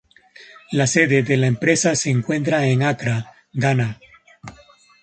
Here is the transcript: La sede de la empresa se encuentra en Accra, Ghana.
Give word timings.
La 0.71 0.87
sede 0.87 1.21
de 1.21 1.37
la 1.37 1.45
empresa 1.45 1.93
se 1.95 2.09
encuentra 2.09 2.65
en 2.65 2.81
Accra, 2.81 3.35
Ghana. 3.53 3.99